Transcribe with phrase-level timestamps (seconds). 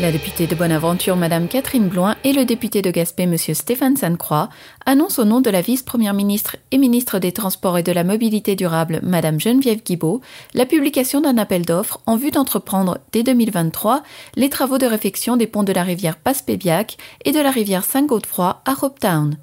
[0.00, 4.48] La députée de Bonaventure, Madame Catherine Bloin, et le député de Gaspé, Monsieur Stéphane Sainte-Croix,
[4.86, 8.54] annoncent au nom de la vice-première ministre et ministre des Transports et de la Mobilité
[8.54, 10.20] durable, Madame Geneviève Guibault,
[10.54, 14.04] la publication d'un appel d'offres en vue d'entreprendre dès 2023
[14.36, 18.62] les travaux de réfection des ponts de la rivière Passepébiac et de la rivière Saint-Godefroy
[18.64, 19.36] à Hopetown.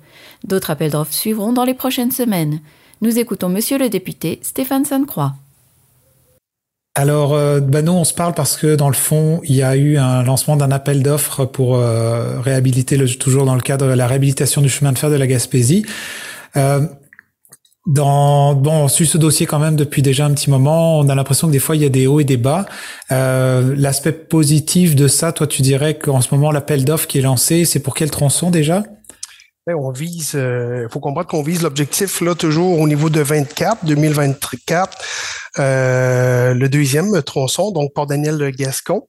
[0.46, 2.62] D'autres appels d'offres suivront dans les prochaines semaines.
[3.02, 5.34] Nous écoutons Monsieur le député Stéphane Sainte-Croix.
[6.98, 9.98] Alors, euh, nous, on se parle parce que dans le fond, il y a eu
[9.98, 14.62] un lancement d'un appel d'offres pour euh, réhabiliter, toujours dans le cadre de la réhabilitation
[14.62, 15.86] du chemin de fer de la Gaspésie.
[16.56, 16.88] Euh,
[17.86, 20.98] dans, bon, on suit ce dossier quand même depuis déjà un petit moment.
[20.98, 22.66] On a l'impression que des fois il y a des hauts et des bas.
[23.12, 27.24] Euh, L'aspect positif de ça, toi, tu dirais qu'en ce moment l'appel d'offres qui est
[27.24, 28.84] lancé, c'est pour quel tronçon déjà?
[28.84, 28.95] ben,
[29.74, 33.84] on vise, il euh, faut comprendre qu'on vise l'objectif là toujours au niveau de 24,
[33.84, 34.98] 2024,
[35.58, 39.08] euh, le deuxième tronçon, donc Port-Daniel Gascon.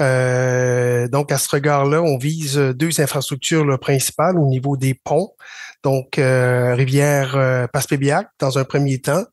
[0.00, 5.32] Euh, donc à ce regard-là, on vise deux infrastructures principales au niveau des ponts,
[5.84, 9.24] donc euh, rivière euh, Passepébiac dans un premier temps,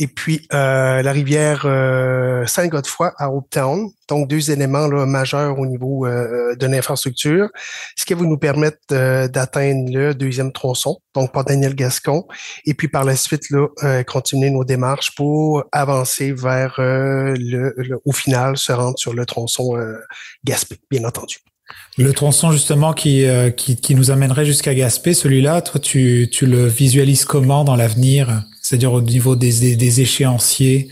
[0.00, 5.66] et puis euh, la rivière euh, Saint-Godefroy à Town, donc deux éléments là, majeurs au
[5.66, 7.50] niveau euh, de l'infrastructure,
[7.96, 12.26] ce qui va nous permettre d'atteindre le deuxième tronçon, donc par Daniel Gascon,
[12.64, 13.68] et puis par la suite là,
[14.04, 19.78] continuer nos démarches pour avancer vers le, au final se rendre sur le tronçon
[20.44, 21.38] Gaspé, bien entendu.
[21.98, 23.26] Le tronçon justement qui,
[23.56, 28.44] qui, qui nous amènerait jusqu'à Gaspé, celui-là, toi tu, tu le visualises comment dans l'avenir?
[28.70, 30.90] C'est-à-dire au niveau des, échéanciers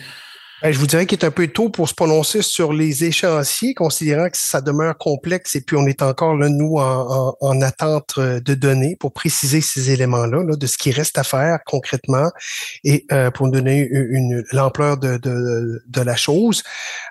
[0.63, 3.75] ben, je vous dirais qu'il est un peu tôt pour se prononcer sur les échéanciers,
[3.75, 8.15] considérant que ça demeure complexe et puis on est encore là, nous, en, en, attente
[8.19, 12.31] euh, de données pour préciser ces éléments-là, là, de ce qui reste à faire concrètement
[12.85, 13.89] et euh, pour donner
[14.53, 16.63] l'ampleur de, la chose.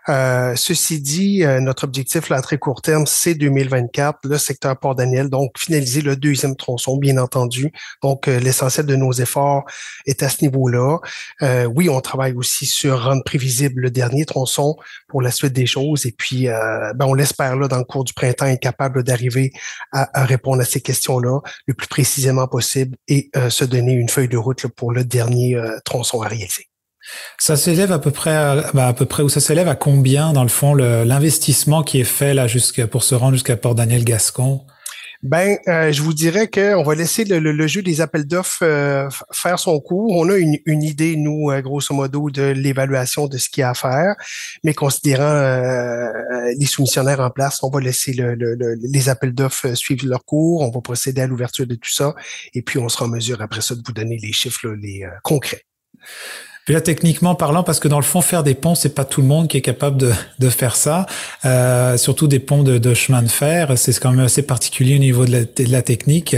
[0.09, 5.29] Euh, ceci dit, euh, notre objectif à très court terme, c'est 2024, le secteur Port-Daniel,
[5.29, 7.71] donc finaliser le deuxième tronçon, bien entendu.
[8.01, 9.65] Donc, l'essentiel de nos efforts
[10.05, 10.99] est à ce niveau-là.
[11.75, 14.75] oui, on travaille aussi sur rendre visible le dernier tronçon
[15.07, 16.05] pour la suite des choses.
[16.05, 19.51] Et puis, euh, ben, on l'espère là dans le cours du printemps être capable d'arriver
[19.91, 24.27] à, répondre à ces questions-là le plus précisément possible et euh, se donner une feuille
[24.27, 26.67] de route pour le dernier euh, tronçon à réaliser.
[27.37, 30.33] Ça s'élève à peu près à, ben, à, peu près où ça s'élève à combien
[30.33, 34.03] dans le fond l'investissement qui est fait là jusqu'à pour se rendre jusqu'à Port Daniel
[34.03, 34.65] Gascon
[35.23, 39.59] ben, euh, je vous dirais qu'on va laisser le, jeu des appels d'offres euh, faire
[39.59, 40.15] son cours.
[40.15, 43.71] On a une, idée, nous, euh, grosso modo, de l'évaluation de ce qu'il y a
[43.71, 44.15] à faire,
[44.63, 45.17] mais considérant
[46.57, 50.81] les soumissionnaires en place, on va laisser les appels d'offres suivre leur cours, on va
[50.81, 52.15] procéder à l'ouverture de tout ça,
[52.53, 55.63] et puis on sera en mesure après ça de vous donner les chiffres les concrets.
[56.67, 59.21] Puis là, techniquement parlant, parce que dans le fond, faire des ponts, c'est pas tout
[59.21, 61.05] le monde qui est capable de, de faire ça.
[61.45, 64.99] Euh, surtout des ponts de, de, chemin de fer, c'est quand même assez particulier au
[64.99, 66.35] niveau de la, de la technique.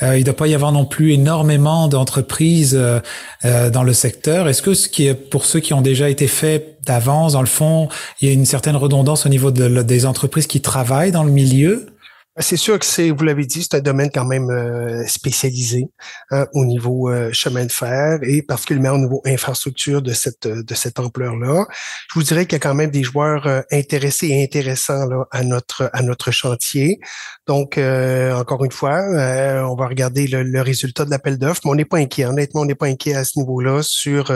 [0.00, 3.00] Euh, il ne doit pas y avoir non plus énormément d'entreprises euh,
[3.44, 4.46] euh, dans le secteur.
[4.48, 7.46] Est-ce que ce qui est pour ceux qui ont déjà été faits d'avance, dans le
[7.48, 7.88] fond,
[8.20, 11.32] il y a une certaine redondance au niveau de, des entreprises qui travaillent dans le
[11.32, 11.86] milieu?
[12.40, 15.88] C'est sûr que c'est, vous l'avez dit, c'est un domaine quand même euh, spécialisé
[16.32, 20.74] hein, au niveau euh, chemin de fer et particulièrement au niveau infrastructure de cette de
[20.74, 21.66] cette ampleur-là.
[22.10, 25.44] Je vous dirais qu'il y a quand même des joueurs euh, intéressés et intéressants à
[25.44, 26.98] notre à notre chantier.
[27.46, 29.00] Donc, encore une fois,
[29.68, 32.24] on va regarder le, résultat de l'appel d'offres, mais on n'est pas inquiet.
[32.24, 34.32] Honnêtement, on n'est pas inquiet à ce niveau-là sur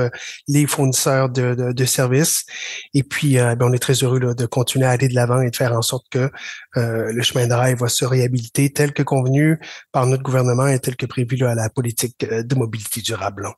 [0.46, 2.44] les fournisseurs de, de, services.
[2.92, 5.50] Et puis, ben, on est très heureux là, de continuer à aller de l'avant et
[5.50, 6.30] de faire en sorte que
[6.74, 9.58] le chemin de rail va se réhabiliter tel que convenu
[9.92, 13.48] par notre gouvernement et tel que prévu à la politique euh, de mobilité durable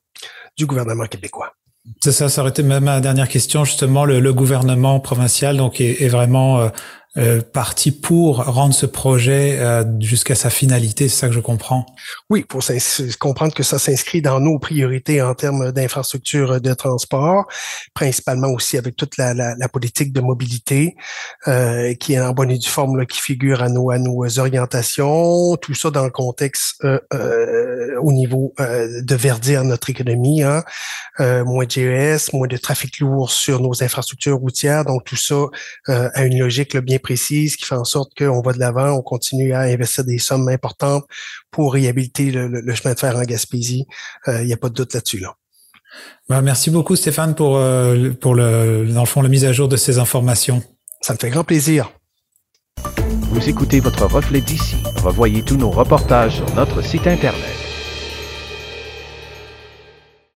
[0.56, 1.54] du gouvernement québécois.
[2.02, 4.04] C'est ça, ça aurait été ma dernière question justement.
[4.04, 6.68] Le, gouvernement provincial donc est, vraiment euh,
[7.16, 11.84] euh, parti pour rendre ce projet euh, jusqu'à sa finalité, c'est ça que je comprends?
[12.28, 12.62] Oui, pour
[13.18, 17.48] comprendre que ça s'inscrit dans nos priorités en termes d'infrastructures de transport,
[17.94, 20.94] principalement aussi avec toute la, la, la politique de mobilité
[21.48, 24.38] euh, qui est en bonne et due forme, là, qui figure à nos, à nos
[24.38, 30.62] orientations, tout ça dans le contexte euh, euh au niveau de verdir notre économie, hein,
[31.18, 35.46] moins de GES, moins de trafic lourd sur nos infrastructures routières, donc tout ça
[35.86, 39.02] a une logique là, bien précise qui fait en sorte qu'on va de l'avant, on
[39.02, 41.04] continue à investir des sommes importantes
[41.50, 43.86] pour réhabiliter le, chemin de fer en Gaspésie.
[44.26, 45.18] Il euh, n'y a pas de doute là-dessus.
[45.18, 45.34] Là.
[46.28, 49.68] Bah, merci beaucoup Stéphane pour, euh, pour le, dans le fond la mise à jour
[49.68, 50.62] de ces informations.
[51.00, 51.92] Ça me fait grand plaisir.
[53.32, 54.76] Vous écoutez votre reflet d'ici.
[55.02, 57.59] Revoyez tous nos reportages sur notre site Internet.